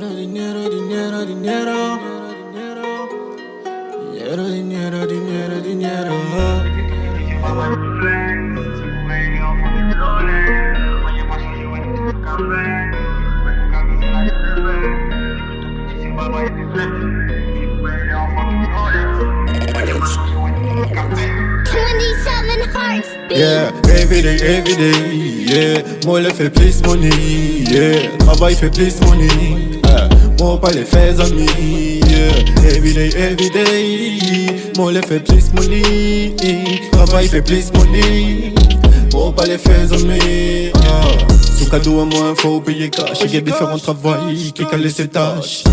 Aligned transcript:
dinero, 0.00 0.68
dinero, 0.68 1.24
dinero. 1.24 1.98
Dinero, 4.12 4.44
dinero, 4.50 5.06
dinero, 5.06 5.60
dinero. 5.60 6.14
Twenty-seven 21.64 22.60
hearts 22.72 23.08
beat. 23.28 23.38
Yeah, 23.38 23.70
every 23.90 24.22
day, 24.22 24.38
every 24.42 24.74
day, 24.74 24.92
yeah. 25.46 25.82
Moi 26.04 26.20
le 26.20 26.30
fait 26.30 26.50
plus 26.50 26.82
money, 26.82 27.64
yeah. 27.70 28.08
Travail 28.18 28.54
fait 28.56 28.70
plus 28.70 29.00
money, 29.02 29.73
yeah. 30.44 30.50
Moi 30.50 30.60
pas 30.60 30.70
les 30.70 30.84
faits 30.84 31.20
amis, 31.20 32.00
yeah. 32.08 32.76
Every 32.76 32.92
day, 32.92 33.10
every 33.16 33.50
day, 33.50 34.46
moi 34.76 34.92
le 34.92 35.00
fait 35.00 35.20
plus 35.20 35.52
money, 35.54 36.34
travail 36.92 37.28
fait 37.28 37.42
plus 37.42 37.72
money. 37.72 38.52
Moi 39.12 39.32
pas 39.34 39.46
les 39.46 39.58
faits 39.58 39.92
amis, 39.92 40.70
yeah. 40.74 41.02
Son 41.58 41.66
cadeau 41.66 42.00
à 42.00 42.04
moi, 42.04 42.34
faut 42.36 42.60
payer 42.60 42.90
cash. 42.90 43.20
Il 43.24 43.34
y 43.34 43.36
a 43.36 43.40
différents 43.40 43.78
travail 43.78 44.52
qui 44.54 44.66
calent 44.66 44.90
ses 44.90 45.08
tâches. 45.08 45.64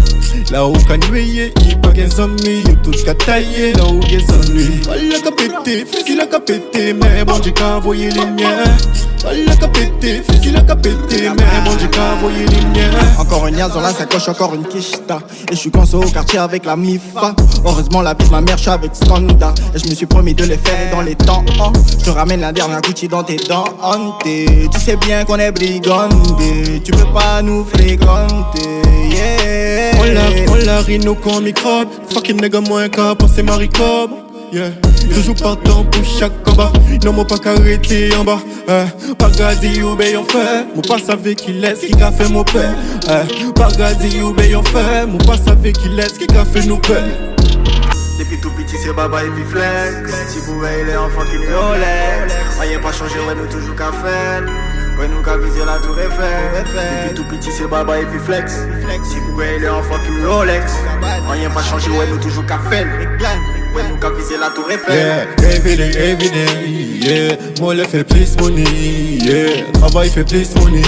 Là 0.51 0.65
où 0.65 0.73
qu'à 0.73 0.97
nuyer, 0.97 1.53
il 1.65 1.79
pas 1.81 1.89
qu'un 1.89 2.09
amis, 2.23 2.63
il 2.65 2.75
tout 2.77 2.91
qu'à 3.03 3.13
tailler. 3.13 3.73
Là 3.73 3.85
où 3.85 3.99
qu'un 3.99 4.17
amis, 4.17 4.81
voilà 4.85 5.19
qu'à 5.19 5.31
péter, 5.31 5.85
facile 5.85 6.21
à 6.21 6.27
qu'à 6.27 6.39
péter, 6.39 6.93
mais 6.93 7.25
bon, 7.25 7.33
j'ai 7.43 7.51
qu'à 7.51 7.77
envoyer 7.77 8.09
les 8.11 8.25
miens. 8.25 8.63
Qu'à 9.21 9.67
péter, 9.67 10.23
facile 10.23 10.57
à 10.57 10.61
qu'à 10.61 10.75
péter, 10.75 11.29
mais 11.37 11.43
envoyer 12.17 12.45
les 12.47 12.65
miens. 12.65 12.89
Encore 13.19 13.45
une 13.45 13.55
niaise 13.55 13.69
dans 13.71 13.81
la 13.81 13.93
sacoche, 13.93 14.27
encore 14.27 14.55
une 14.55 14.63
quicheta. 14.63 15.19
Et 15.51 15.55
je 15.55 15.59
suis 15.59 15.69
conso 15.69 16.01
au 16.01 16.09
quartier 16.09 16.39
avec 16.39 16.65
la 16.65 16.75
MIFA. 16.75 17.35
Heureusement, 17.63 18.01
la 18.01 18.15
vie 18.15 18.25
de 18.25 18.31
ma 18.31 18.41
mère, 18.41 18.57
je 18.57 18.63
suis 18.63 18.71
avec 18.71 18.95
Skonda. 18.95 19.53
Et 19.75 19.79
je 19.79 19.87
me 19.87 19.93
suis 19.93 20.07
promis 20.07 20.33
de 20.33 20.43
les 20.45 20.57
faire 20.57 20.91
dans 20.91 21.01
les 21.01 21.13
temps. 21.13 21.45
Oh. 21.59 21.71
Je 21.99 22.05
te 22.05 22.09
ramène 22.09 22.41
la 22.41 22.51
dernière 22.51 22.81
Gucci 22.81 23.07
dans 23.07 23.23
tes 23.23 23.35
dents. 23.35 23.65
Tu 24.23 24.79
sais 24.79 24.95
bien 24.95 25.23
qu'on 25.23 25.37
est 25.37 25.51
brigandés. 25.51 26.81
Tu 26.83 26.91
peux 26.91 27.13
pas 27.13 27.43
nous 27.43 27.63
fréquenter. 27.65 28.81
Yeah. 29.11 29.91
On 29.99 30.03
la, 30.03 30.51
on 30.51 30.65
la 30.65 30.81
rhino 30.81 31.13
comme 31.13 31.43
microbe. 31.43 31.89
Fucking 32.11 32.41
nigga, 32.41 32.59
moins 32.61 32.89
qu'à 32.89 33.13
penser 33.13 33.43
Maricob. 33.43 34.09
Yeah. 34.51 34.71
Toujours 35.13 35.35
partant 35.35 35.85
pour 35.85 36.03
chaque 36.03 36.43
combat. 36.43 36.73
Non, 37.05 37.13
moi 37.13 37.25
pas 37.25 37.37
qu'arrêter 37.37 38.13
en 38.17 38.25
bas. 38.25 38.39
Eh. 38.67 39.13
Pagadi 39.15 39.81
ou 39.81 39.95
ben 39.95 40.17
on 40.17 40.25
fait. 40.25 40.65
Moi 40.75 40.83
pas 40.85 40.99
savait 40.99 41.35
qui 41.35 41.53
laisse 41.53 41.79
qui 41.79 42.03
a 42.03 42.11
fait 42.11 42.27
mon 42.27 42.43
père. 42.43 42.75
Eh. 43.07 43.51
Pagadi 43.53 44.21
ou 44.21 44.33
ben 44.33 44.57
on 44.57 44.63
fait. 44.63 45.05
Moi 45.07 45.19
pas 45.25 45.37
savait 45.37 45.71
qui 45.71 45.87
laisse 45.87 46.17
qui 46.17 46.27
a 46.35 46.43
fait 46.43 46.65
nos 46.65 46.77
pères. 46.77 47.01
Depuis 48.19 48.41
tout 48.41 48.51
petit, 48.51 48.75
c'est 48.83 48.93
baba 48.93 49.23
et 49.23 49.29
puis 49.29 49.43
flex. 49.45 50.13
Si 50.27 50.39
vous 50.39 50.59
voyez 50.59 50.83
les 50.83 50.97
enfants 50.97 51.23
qui 51.31 51.37
Rolex. 51.37 52.33
Rien 52.59 52.79
pas 52.79 52.91
changé, 52.91 53.15
ouais, 53.15 53.35
nous 53.35 53.47
toujours 53.47 53.75
qu'à 53.75 53.91
faire. 53.93 54.43
Ouais, 54.99 55.07
nous 55.07 55.23
qu'à 55.23 55.37
viser 55.37 55.65
la 55.65 55.77
tour 55.77 55.97
Eiffel. 55.97 56.65
Depuis 57.07 57.15
tout 57.15 57.23
petit, 57.23 57.51
c'est 57.57 57.67
baba 57.69 57.99
et 57.99 58.05
puis 58.05 58.19
flex. 58.19 58.51
Si 58.51 59.15
vous 59.15 59.33
voyez 59.33 59.59
les 59.59 59.69
enfants 59.69 59.95
qui 60.05 60.25
Rolex. 60.25 60.73
Rien 61.29 61.49
pas 61.49 61.63
changé, 61.63 61.89
ouais, 61.89 62.07
nous 62.11 62.19
toujours 62.19 62.45
qu'à 62.45 62.59
faire. 62.69 62.85
Ouais, 63.75 63.83
nous 63.89 63.97
qu'à 63.97 64.09
viser 64.09 64.37
la 64.37 64.49
tour 64.49 64.69
Eiffel. 64.69 64.93
Yeah, 64.93 65.25
every 65.55 65.77
day, 65.77 65.91
every 65.97 66.29
day, 66.29 66.45
yeah. 67.01 67.37
Moi 67.59 67.75
le 67.75 67.83
fait 67.83 68.03
plus 68.03 68.35
money, 68.39 68.63
yeah. 69.23 69.71
Travail 69.73 70.09
fait 70.09 70.23
plus 70.23 70.53
money, 70.55 70.81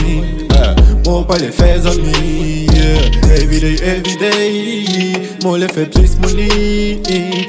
yeah. 0.52 0.76
Moi 1.05 1.26
pas 1.27 1.38
les 1.38 1.52
faits 1.52 1.86
amis, 1.86 2.67
yeah. 2.73 3.36
Every 3.36 3.60
day, 3.60 3.76
every 3.83 4.17
day, 4.17 5.14
moi 5.44 5.58
le 5.58 5.67
fait 5.67 5.86
plus 5.86 6.17
money, 6.20 7.02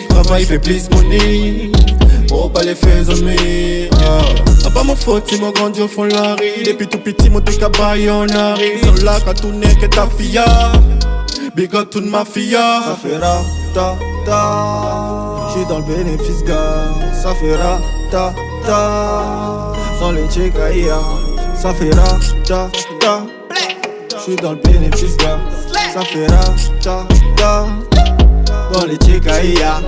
travail 0.09 0.45
fait 0.45 0.59
plus 0.59 0.89
money. 0.91 1.71
Moi 2.31 2.51
pas 2.53 2.63
les 2.63 2.75
faits 2.75 3.09
amis, 3.09 3.89
ah. 3.93 4.71
Pas 4.75 4.83
mon 4.83 4.97
faute 4.97 5.29
si 5.29 5.39
mon 5.39 5.53
grandi 5.53 5.81
au 5.83 5.87
fond 5.87 6.03
la 6.03 6.35
rue. 6.35 6.65
Depuis 6.67 6.89
tout 6.89 6.99
petit, 6.99 7.31
mon 7.31 7.39
décabaye 7.39 8.11
en 8.11 8.29
arrive. 8.29 8.85
Sans 8.85 9.05
là 9.05 9.19
quand 9.25 9.41
tout 9.41 9.53
n'est 9.53 9.77
que 9.77 9.87
ta 9.87 10.09
fille. 10.19 10.41
Big 11.55 11.73
up 11.77 11.91
toute 11.91 12.07
ma 12.11 12.25
fille. 12.25 12.55
Ça 12.55 12.99
fait 13.01 13.17
ra, 13.17 13.41
ta, 13.73 13.97
ta. 14.25 15.49
J'suis 15.51 15.67
dans 15.67 15.79
le 15.79 15.85
bénéfice. 15.85 16.45
Ça 17.23 17.35
fait 17.35 17.57
ra, 17.57 17.79
ta, 18.11 18.35
ta. 18.67 19.73
Dans 20.01 20.13
les 20.13 20.27
tchekaïa. 20.29 20.99
Ça 21.55 21.73
fait 21.73 21.95
ra, 21.95 22.19
ta, 22.47 22.69
ta. 23.01 23.23
J'suis 24.19 24.37
dans 24.37 24.53
le 24.53 24.57
bénéfice, 24.57 25.17
gars. 25.17 25.39
Ça 25.93 26.01
fait 26.03 26.27
ra, 26.27 26.45
ta, 26.83 27.07
ta. 27.37 27.67
Dans 28.73 28.87
les 28.87 28.97
tchekaïa. 28.97 29.81